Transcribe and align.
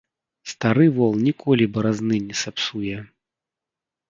Стары 0.53 0.87
вол 0.95 1.13
ніколі 1.27 1.67
баразны 1.75 2.17
не 2.31 2.35
сапсуе. 2.43 2.97